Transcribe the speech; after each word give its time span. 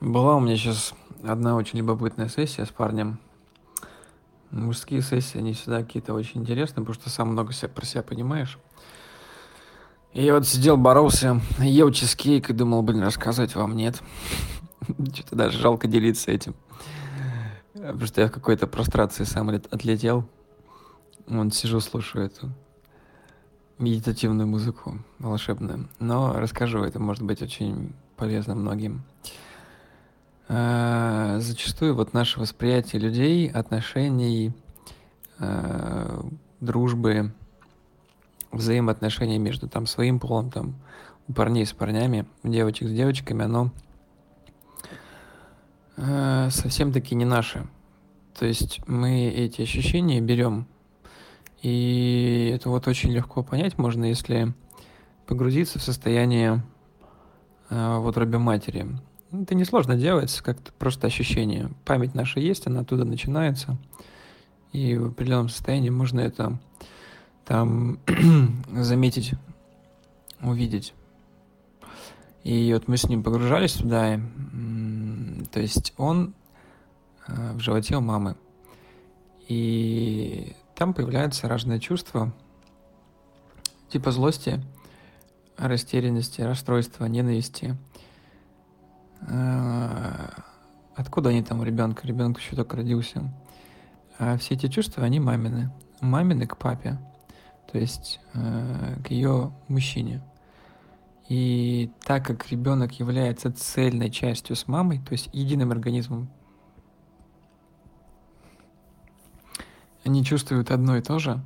Была 0.00 0.36
у 0.36 0.40
меня 0.40 0.56
сейчас 0.56 0.94
одна 1.24 1.56
очень 1.56 1.78
любопытная 1.78 2.28
сессия 2.28 2.66
с 2.66 2.68
парнем. 2.68 3.18
Мужские 4.50 5.00
сессии, 5.00 5.38
они 5.38 5.54
всегда 5.54 5.82
какие-то 5.82 6.12
очень 6.12 6.42
интересные, 6.42 6.84
потому 6.84 6.94
что 6.94 7.08
сам 7.08 7.28
много 7.28 7.52
себя 7.52 7.70
про 7.70 7.86
себя 7.86 8.02
понимаешь. 8.02 8.58
И 10.12 10.22
я 10.22 10.34
вот 10.34 10.46
сидел, 10.46 10.76
боролся, 10.76 11.40
ел 11.58 11.90
чизкейк 11.90 12.50
и 12.50 12.52
думал, 12.52 12.82
блин, 12.82 13.02
рассказывать 13.02 13.54
вам 13.54 13.74
нет. 13.74 14.02
Что-то 15.14 15.34
даже 15.34 15.58
жалко 15.58 15.88
делиться 15.88 16.30
этим. 16.30 16.54
Потому 17.72 18.06
что 18.06 18.20
я 18.20 18.28
в 18.28 18.32
какой-то 18.32 18.66
прострации 18.66 19.24
сам 19.24 19.48
отлетел. 19.48 20.28
Вон 21.26 21.50
сижу, 21.50 21.80
слушаю 21.80 22.26
эту 22.26 22.50
медитативную 23.78 24.46
музыку 24.46 24.98
волшебную. 25.18 25.88
Но 26.00 26.34
расскажу, 26.34 26.82
это 26.82 26.98
может 26.98 27.22
быть 27.22 27.42
очень 27.42 27.94
полезно 28.16 28.54
многим. 28.54 29.02
А, 30.48 31.38
зачастую 31.40 31.94
вот 31.96 32.12
наше 32.12 32.38
восприятие 32.38 33.02
людей, 33.02 33.48
отношений, 33.48 34.52
а, 35.38 36.24
дружбы, 36.60 37.32
взаимоотношений 38.52 39.38
между 39.38 39.68
там 39.68 39.86
своим 39.86 40.20
полом, 40.20 40.50
там 40.50 40.76
у 41.26 41.32
парней 41.32 41.66
с 41.66 41.72
парнями, 41.72 42.26
у 42.44 42.48
девочек 42.48 42.88
с 42.88 42.92
девочками, 42.92 43.44
оно 43.44 43.72
а, 45.96 46.48
совсем 46.50 46.92
таки 46.92 47.16
не 47.16 47.24
наше. 47.24 47.66
То 48.38 48.46
есть 48.46 48.86
мы 48.86 49.26
эти 49.26 49.62
ощущения 49.62 50.20
берем, 50.20 50.68
и 51.60 52.52
это 52.54 52.68
вот 52.68 52.86
очень 52.86 53.10
легко 53.10 53.42
понять 53.42 53.78
можно, 53.78 54.04
если 54.04 54.54
погрузиться 55.26 55.80
в 55.80 55.82
состояние 55.82 56.62
вот 57.68 58.16
раби 58.16 58.38
матери. 58.38 58.86
Это 59.32 59.54
несложно 59.54 59.96
делать, 59.96 60.40
как-то 60.40 60.72
просто 60.72 61.08
ощущение. 61.08 61.70
Память 61.84 62.14
наша 62.14 62.38
есть, 62.38 62.66
она 62.66 62.80
оттуда 62.80 63.04
начинается. 63.04 63.76
И 64.72 64.96
в 64.96 65.08
определенном 65.08 65.48
состоянии 65.48 65.90
можно 65.90 66.20
это 66.20 66.58
там 67.44 67.98
заметить, 68.72 69.32
увидеть. 70.42 70.94
И 72.44 72.72
вот 72.72 72.86
мы 72.86 72.96
с 72.96 73.08
ним 73.08 73.24
погружались 73.24 73.72
туда, 73.72 74.20
то 75.50 75.60
есть 75.60 75.92
он 75.96 76.34
э, 77.26 77.52
в 77.54 77.58
животе 77.58 77.96
у 77.96 78.00
мамы. 78.00 78.36
И 79.48 80.54
там 80.76 80.94
появляются 80.94 81.48
разные 81.48 81.80
чувства, 81.80 82.32
типа 83.88 84.12
злости, 84.12 84.62
растерянности, 85.56 86.42
расстройства, 86.42 87.06
ненависти– 87.06 87.76
откуда 90.94 91.30
они 91.30 91.42
там 91.42 91.60
у 91.60 91.64
ребенка? 91.64 92.06
Ребенок 92.06 92.38
еще 92.38 92.56
только 92.56 92.76
родился. 92.76 93.22
А 94.18 94.36
все 94.38 94.54
эти 94.54 94.68
чувства, 94.68 95.04
они 95.04 95.20
мамины. 95.20 95.70
Мамины 96.00 96.46
к 96.46 96.56
папе. 96.56 96.98
То 97.70 97.78
есть 97.78 98.20
э, 98.34 98.96
к 99.04 99.10
ее 99.10 99.52
мужчине. 99.68 100.22
И 101.28 101.90
так 102.04 102.24
как 102.24 102.48
ребенок 102.50 102.92
является 103.00 103.52
цельной 103.52 104.10
частью 104.10 104.54
с 104.54 104.68
мамой, 104.68 105.00
то 105.00 105.12
есть 105.12 105.28
единым 105.32 105.72
организмом, 105.72 106.28
они 110.04 110.24
чувствуют 110.24 110.70
одно 110.70 110.96
и 110.96 111.02
то 111.02 111.18
же, 111.18 111.42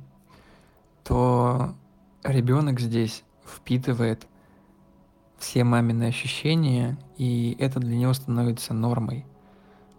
то 1.03 1.75
ребенок 2.23 2.79
здесь 2.79 3.23
впитывает 3.43 4.27
все 5.41 5.63
мамины 5.63 6.05
ощущения, 6.05 6.97
и 7.17 7.55
это 7.59 7.79
для 7.79 7.97
него 7.97 8.13
становится 8.13 8.73
нормой. 8.73 9.25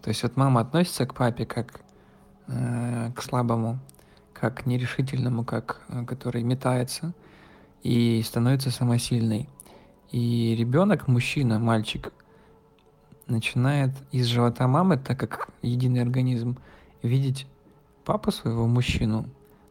То 0.03 0.09
есть 0.09 0.23
вот 0.23 0.37
мама 0.37 0.61
относится 0.61 1.05
к 1.05 1.15
папе 1.15 1.45
как 1.45 1.81
э, 2.47 3.11
к 3.15 3.23
слабому, 3.23 3.79
как 4.33 4.63
к 4.63 4.67
нерешительному, 4.67 5.45
как 5.45 5.83
э, 5.89 6.05
который 6.05 6.43
метается 6.43 7.13
и 7.83 8.23
становится 8.25 8.71
самосильной. 8.71 9.49
И 10.11 10.55
ребенок, 10.57 11.09
мужчина, 11.09 11.59
мальчик, 11.59 12.13
начинает 13.27 13.91
из 14.13 14.27
живота 14.27 14.69
мамы, 14.69 14.97
так 14.97 15.19
как 15.19 15.49
единый 15.63 16.03
организм, 16.03 16.59
видеть 17.03 17.47
папу 18.05 18.31
своего 18.31 18.67
мужчину 18.67 19.27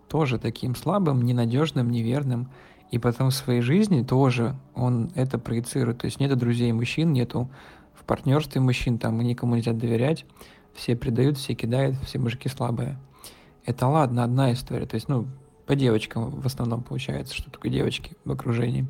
тоже 0.07 0.37
таким 0.39 0.75
слабым, 0.75 1.21
ненадежным, 1.21 1.89
неверным, 1.89 2.49
и 2.91 2.99
потом 2.99 3.29
в 3.29 3.33
своей 3.33 3.61
жизни 3.61 4.03
тоже 4.03 4.55
он 4.75 5.11
это 5.15 5.39
проецирует. 5.39 5.99
То 5.99 6.05
есть 6.05 6.19
нету 6.19 6.35
друзей 6.35 6.71
мужчин, 6.73 7.13
нету 7.13 7.49
в 7.95 8.03
партнерстве 8.03 8.59
мужчин, 8.59 8.97
там 8.97 9.19
никому 9.21 9.55
нельзя 9.55 9.71
доверять. 9.71 10.25
Все 10.75 10.95
предают, 10.95 11.37
все 11.37 11.55
кидают, 11.55 11.95
все 12.05 12.19
мужики 12.19 12.49
слабые. 12.49 12.99
Это 13.65 13.87
ладно, 13.87 14.23
одна 14.23 14.51
история. 14.51 14.85
То 14.85 14.95
есть, 14.95 15.07
ну, 15.07 15.27
по 15.65 15.75
девочкам 15.75 16.29
в 16.29 16.45
основном 16.45 16.83
получается, 16.83 17.33
что 17.33 17.49
только 17.49 17.69
девочки 17.69 18.11
в 18.25 18.31
окружении. 18.31 18.85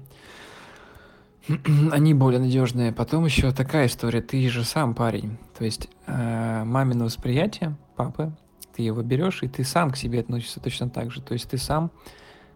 Они 1.91 2.15
более 2.15 2.39
надежные. 2.39 2.91
Потом 2.91 3.25
еще 3.25 3.51
такая 3.51 3.85
история. 3.85 4.21
Ты 4.21 4.49
же 4.49 4.63
сам 4.63 4.95
парень. 4.95 5.37
То 5.57 5.63
есть 5.63 5.89
э, 6.07 6.63
мамино 6.63 7.05
восприятие 7.05 7.75
папы, 7.95 8.31
ты 8.75 8.81
его 8.81 9.03
берешь, 9.03 9.43
и 9.43 9.47
ты 9.47 9.63
сам 9.63 9.91
к 9.91 9.97
себе 9.97 10.21
относишься 10.21 10.59
точно 10.59 10.89
так 10.89 11.11
же. 11.11 11.21
То 11.21 11.33
есть 11.33 11.49
ты 11.49 11.57
сам 11.57 11.91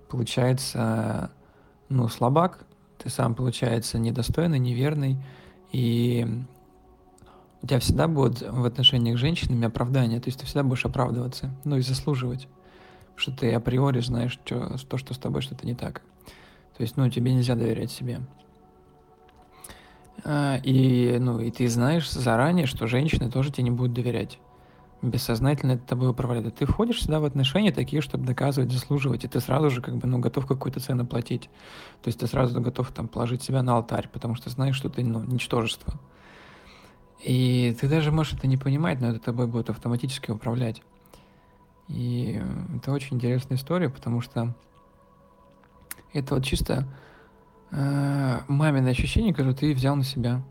получается, 0.10 1.32
ну, 1.90 2.08
слабак, 2.08 2.66
ты 2.98 3.10
сам, 3.10 3.36
получается, 3.36 4.00
недостойный, 4.00 4.60
неверный, 4.60 5.18
и 5.72 6.28
у 7.62 7.68
тебя 7.68 7.80
всегда 7.80 8.08
будут 8.08 8.42
в 8.42 8.66
отношениях 8.66 9.18
с 9.18 9.22
женщинами 9.22 9.68
оправдания, 9.68 10.20
то 10.20 10.28
есть 10.28 10.40
ты 10.40 10.46
всегда 10.46 10.64
будешь 10.64 10.86
оправдываться, 10.86 11.50
ну 11.64 11.78
и 11.78 11.82
заслуживать, 11.82 12.48
что 13.16 13.32
ты 13.32 13.54
априори 13.54 14.02
знаешь 14.02 14.40
что, 14.46 14.78
то, 14.88 14.98
что 14.98 15.14
с 15.14 15.18
тобой 15.18 15.42
что-то 15.42 15.66
не 15.66 15.76
так. 15.76 16.02
То 16.78 16.84
есть, 16.84 16.98
ну, 16.98 17.10
тебе 17.10 17.34
нельзя 17.34 17.56
доверять 17.56 17.92
себе. 17.92 18.22
А, 20.24 20.58
и, 20.64 21.18
ну, 21.20 21.40
и 21.40 21.52
ты 21.52 21.68
знаешь 21.70 22.10
заранее, 22.12 22.66
что 22.66 22.88
женщины 22.88 23.32
тоже 23.32 23.52
тебе 23.52 23.64
не 23.64 23.72
будут 23.72 23.94
доверять 23.94 24.40
бессознательно 25.02 25.74
это 25.74 25.86
тобой 25.86 26.10
управляет. 26.10 26.56
Ты 26.56 26.66
входишь 26.66 27.04
сюда 27.04 27.20
в 27.20 27.26
отношения 27.26 27.72
такие, 27.72 28.02
чтобы 28.02 28.26
доказывать, 28.26 28.72
заслуживать, 28.72 29.24
и 29.24 29.28
ты 29.28 29.40
сразу 29.40 29.70
же 29.70 29.82
как 29.82 29.96
бы, 29.98 30.08
ну, 30.08 30.20
готов 30.20 30.46
какую-то 30.46 30.80
цену 30.80 31.06
платить. 31.06 31.50
То 32.02 32.08
есть 32.08 32.20
ты 32.20 32.28
сразу 32.28 32.60
готов 32.62 32.92
там 32.92 33.08
положить 33.08 33.44
себя 33.44 33.62
на 33.62 33.76
алтарь, 33.76 34.10
потому 34.12 34.36
что 34.36 34.50
знаешь, 34.50 34.76
что 34.76 34.90
ты, 34.90 35.04
ну, 35.04 35.24
ничтожество. 35.24 35.94
И 37.24 37.76
ты 37.80 37.88
даже 37.88 38.12
можешь 38.12 38.34
это 38.34 38.48
не 38.48 38.58
понимать, 38.58 39.02
но 39.02 39.08
это 39.10 39.20
тобой 39.20 39.48
будет 39.48 39.70
автоматически 39.70 40.32
управлять. 40.32 40.82
И 41.88 42.42
это 42.76 42.92
очень 42.92 43.18
интересная 43.18 43.58
история, 43.58 43.90
потому 43.90 44.22
что 44.22 44.56
это 46.14 46.36
вот 46.36 46.44
чисто 46.44 46.88
э, 47.72 48.40
маминое 48.48 48.92
ощущение, 48.92 49.34
которое 49.34 49.56
ты 49.56 49.74
взял 49.74 49.96
на 49.96 50.04
себя 50.04 50.42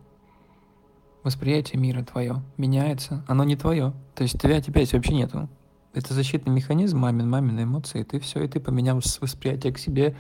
восприятие 1.25 1.81
мира 1.81 2.05
твое 2.05 2.43
меняется, 2.59 3.25
оно 3.27 3.43
не 3.45 3.57
твое. 3.57 3.93
То 4.15 4.23
есть 4.23 4.41
тебя, 4.41 4.61
тебя 4.61 4.83
здесь 4.83 4.93
вообще 4.93 5.15
нету. 5.15 5.49
Это 5.95 6.13
защитный 6.13 6.53
механизм, 6.53 6.99
мамин, 6.99 7.29
мамины 7.29 7.63
эмоции, 7.63 8.03
ты 8.03 8.21
все, 8.21 8.45
и 8.45 8.49
ты 8.49 8.61
поменял 8.61 9.01
восприятие 9.21 9.73
к 9.73 9.79
себе, 9.79 10.15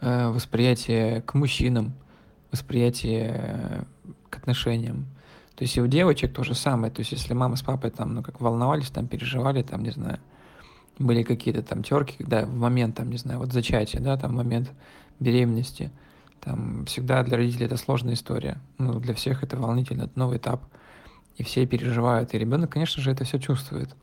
э, 0.00 0.28
восприятие 0.28 1.22
к 1.22 1.34
мужчинам, 1.34 1.94
восприятие 2.52 3.34
э, 3.34 3.84
к 4.28 4.36
отношениям. 4.36 5.06
То 5.54 5.62
есть 5.62 5.76
и 5.76 5.80
у 5.80 5.86
девочек 5.86 6.34
то 6.34 6.44
же 6.44 6.54
самое. 6.54 6.92
То 6.92 7.00
есть 7.00 7.12
если 7.12 7.32
мама 7.32 7.56
с 7.56 7.62
папой 7.62 7.90
там, 7.90 8.14
ну, 8.14 8.22
как 8.22 8.40
волновались, 8.40 8.90
там, 8.90 9.06
переживали, 9.06 9.62
там, 9.62 9.82
не 9.82 9.90
знаю, 9.90 10.18
были 10.98 11.22
какие-то 11.22 11.62
там 11.62 11.82
терки, 11.82 12.16
когда 12.18 12.44
в 12.44 12.54
момент, 12.54 12.96
там, 12.96 13.10
не 13.10 13.16
знаю, 13.16 13.38
вот 13.38 13.52
зачатия, 13.52 14.00
да, 14.00 14.16
там, 14.18 14.34
момент 14.34 14.70
беременности– 15.18 15.90
там 16.40 16.84
всегда 16.86 17.22
для 17.22 17.36
родителей 17.36 17.66
это 17.66 17.76
сложная 17.76 18.14
история. 18.14 18.58
Ну, 18.78 19.00
для 19.00 19.14
всех 19.14 19.42
это 19.42 19.56
волнительно, 19.56 20.04
это 20.04 20.18
новый 20.18 20.38
этап. 20.38 20.62
И 21.36 21.42
все 21.42 21.66
переживают. 21.66 22.34
И 22.34 22.38
ребенок, 22.38 22.70
конечно 22.70 23.02
же, 23.02 23.10
это 23.10 23.24
все 23.24 23.38
чувствует. 23.38 23.94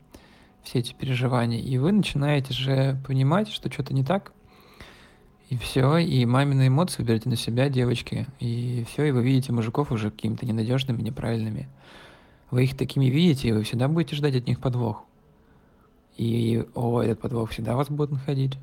Все 0.63 0.79
эти 0.79 0.93
переживания. 0.93 1.59
И 1.59 1.77
вы 1.77 1.91
начинаете 1.91 2.53
же 2.53 3.01
понимать, 3.07 3.49
что 3.49 3.71
что-то 3.71 3.93
не 3.93 4.03
так. 4.03 4.33
И 5.49 5.57
все, 5.57 5.97
и 5.97 6.25
мамины 6.25 6.67
эмоции 6.67 7.03
берете 7.03 7.29
на 7.29 7.35
себя, 7.35 7.69
девочки. 7.69 8.27
И 8.39 8.85
все, 8.89 9.05
и 9.05 9.11
вы 9.11 9.23
видите 9.23 9.51
мужиков 9.51 9.91
уже 9.91 10.09
какими-то 10.09 10.45
ненадежными, 10.45 11.01
неправильными. 11.01 11.69
Вы 12.49 12.65
их 12.65 12.77
такими 12.77 13.05
видите, 13.05 13.49
и 13.49 13.51
вы 13.51 13.63
всегда 13.63 13.87
будете 13.87 14.15
ждать 14.15 14.35
от 14.35 14.47
них 14.47 14.59
подвох. 14.59 15.03
И, 16.17 16.65
о, 16.75 17.01
этот 17.01 17.19
подвох 17.19 17.51
всегда 17.51 17.75
вас 17.75 17.89
будет 17.89 18.11
находить. 18.11 18.57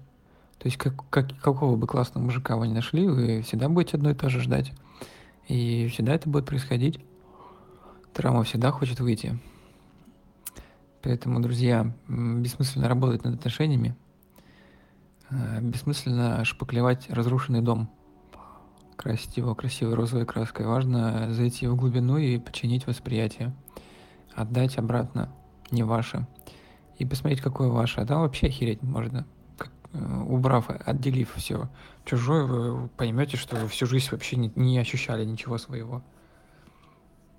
То 0.61 0.67
есть 0.67 0.77
как, 0.77 1.09
как, 1.09 1.37
какого 1.41 1.75
бы 1.77 1.87
классного 1.87 2.23
мужика 2.23 2.57
вы 2.57 2.69
не 2.69 2.75
нашли, 2.75 3.09
вы 3.09 3.41
всегда 3.41 3.71
будете 3.71 3.97
одно 3.97 4.11
и 4.11 4.15
то 4.15 4.29
же 4.29 4.41
ждать. 4.41 4.73
И 5.49 5.89
всегда 5.89 6.15
это 6.15 6.29
будет 6.29 6.45
происходить. 6.45 7.01
Травма 8.13 8.45
всегда 8.45 8.71
хочет 8.71 9.01
выйти. 9.01 9.39
Поэтому, 11.01 11.41
друзья, 11.41 11.91
бессмысленно 12.09 12.89
работать 12.89 13.25
над 13.25 13.37
отношениями, 13.37 13.97
э, 15.31 15.63
бессмысленно 15.63 16.45
шпаклевать 16.45 17.09
разрушенный 17.09 17.63
дом, 17.63 17.89
красить 18.97 19.39
его 19.39 19.55
красивой 19.55 19.95
розовой 19.95 20.27
краской. 20.27 20.67
Важно 20.67 21.33
зайти 21.33 21.69
в 21.69 21.75
глубину 21.75 22.19
и 22.19 22.39
починить 22.39 22.87
восприятие. 22.87 23.55
Отдать 24.35 24.77
обратно, 24.77 25.33
не 25.71 25.85
ваше. 25.85 26.27
И 26.99 27.07
посмотреть, 27.07 27.41
какое 27.41 27.69
ваше. 27.69 28.03
А 28.03 28.07
там 28.07 28.21
вообще 28.21 28.49
охереть 28.49 28.83
можно. 28.83 29.27
Э, 29.93 30.23
убрав, 30.29 30.71
отделив 30.71 31.35
все 31.35 31.69
чужое, 32.05 32.45
вы 32.45 32.89
поймете, 32.89 33.37
что 33.37 33.57
вы 33.57 33.69
всю 33.69 33.87
жизнь 33.87 34.09
вообще 34.13 34.37
не, 34.37 34.53
не 34.55 34.79
ощущали 34.79 35.25
ничего 35.25 35.59
своего. 35.59 36.03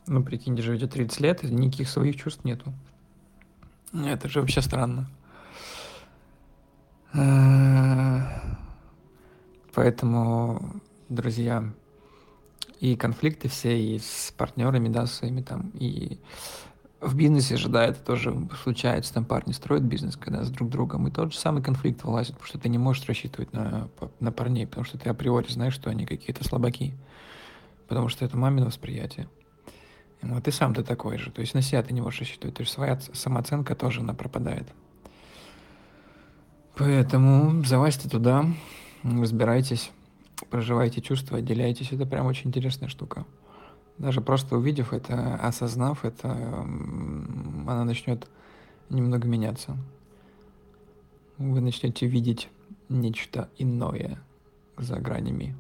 Ну, 0.08 0.24
прикиньте, 0.24 0.62
живете 0.62 0.88
30 0.88 1.20
лет, 1.22 1.44
и 1.44 1.48
никаких 1.48 1.88
своих 1.88 2.18
чувств 2.18 2.44
нету. 2.44 2.74
Это 3.94 4.28
же 4.28 4.42
вообще 4.42 4.62
странно. 4.62 5.10
Э, 7.14 8.20
поэтому, 9.74 10.82
друзья, 11.08 11.64
и 12.80 12.96
конфликты 12.98 13.48
все, 13.48 13.80
и 13.80 14.00
с 14.00 14.34
партнерами, 14.36 14.90
да, 14.90 15.06
своими 15.06 15.42
там, 15.42 15.72
и 15.76 16.20
в 17.02 17.16
бизнесе 17.16 17.58
же, 17.58 17.68
да, 17.68 17.86
это 17.86 18.00
тоже 18.00 18.34
случается, 18.64 19.14
там 19.14 19.26
парни 19.26 19.54
строят 19.54 19.84
бизнес, 19.84 20.16
когда 20.16 20.44
с 20.44 20.50
друг 20.52 20.70
другом, 20.70 21.08
и 21.08 21.12
тот 21.12 21.34
же 21.34 21.40
самый 21.40 21.64
конфликт 21.64 22.04
вылазит, 22.04 22.34
потому 22.34 22.48
что 22.48 22.60
ты 22.60 22.70
не 22.70 22.78
можешь 22.78 23.06
рассчитывать 23.08 23.52
на, 23.54 23.90
на 24.20 24.32
парней, 24.32 24.68
потому 24.68 24.86
что 24.86 25.00
ты 25.00 25.10
априори 25.10 25.52
знаешь, 25.52 25.74
что 25.74 25.90
они 25.90 26.06
какие-то 26.06 26.44
слабаки, 26.44 26.94
потому 27.88 28.08
что 28.08 28.24
это 28.24 28.38
мамино 28.38 28.68
восприятие. 28.68 29.28
Вот 30.22 30.48
и 30.48 30.52
сам 30.52 30.76
ты 30.76 30.84
такой 30.84 31.18
же, 31.18 31.32
то 31.32 31.42
есть 31.42 31.56
на 31.56 31.64
себя 31.64 31.82
ты 31.82 31.94
не 31.94 32.02
можешь 32.02 32.20
рассчитывать, 32.20 32.56
то 32.56 32.62
есть 32.62 32.72
своя 32.72 33.00
самооценка 33.14 33.76
тоже 33.76 34.02
она 34.02 34.14
пропадает. 34.14 34.68
Поэтому 36.76 37.64
залазьте 37.66 38.08
туда, 38.08 38.46
разбирайтесь, 39.04 39.92
проживайте 40.50 41.02
чувства, 41.02 41.40
отделяйтесь. 41.40 41.92
Это 41.92 42.06
прям 42.06 42.28
очень 42.28 42.50
интересная 42.50 42.90
штука. 42.90 43.26
Даже 44.02 44.20
просто 44.20 44.58
увидев 44.58 44.94
это, 44.94 45.36
осознав 45.36 46.06
это, 46.06 46.32
она 46.32 47.84
начнет 47.86 48.28
немного 48.90 49.28
меняться. 49.28 49.78
Вы 51.38 51.62
начнете 51.62 52.08
видеть 52.08 52.50
нечто 52.90 53.48
иное 53.60 54.20
за 54.76 54.98
гранями 54.98 55.56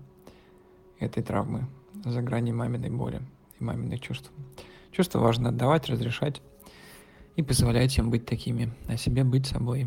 этой 0.97 1.21
травмы, 1.21 1.67
за 2.03 2.23
грани 2.23 2.51
маминой 2.51 2.89
боли 2.89 3.21
и 3.59 3.63
маминых 3.63 4.01
чувств. 4.01 4.31
Чувства 4.91 5.19
важно 5.19 5.49
отдавать, 5.49 5.87
разрешать 5.87 6.41
и 7.35 7.43
позволять 7.43 7.95
им 7.99 8.09
быть 8.09 8.25
такими, 8.25 8.73
а 8.87 8.97
себе 8.97 9.23
быть 9.23 9.45
собой. 9.45 9.85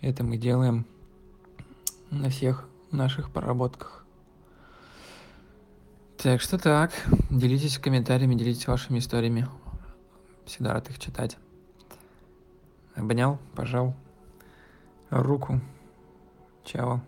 Это 0.00 0.22
мы 0.22 0.36
делаем 0.36 0.86
на 2.08 2.30
всех 2.30 2.68
наших 2.92 3.32
проработках. 3.32 4.05
Так 6.22 6.40
что 6.40 6.58
так, 6.58 6.92
делитесь 7.30 7.78
комментариями, 7.78 8.34
делитесь 8.34 8.66
вашими 8.66 8.98
историями. 8.98 9.46
Всегда 10.46 10.72
рад 10.72 10.88
их 10.88 10.98
читать. 10.98 11.36
Обнял, 12.94 13.38
пожал 13.54 13.94
руку. 15.10 15.60
Чао. 16.64 17.02